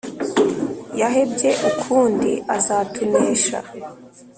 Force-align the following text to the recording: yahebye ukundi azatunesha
yahebye 0.99 1.49
ukundi 1.69 2.31
azatunesha 2.57 3.57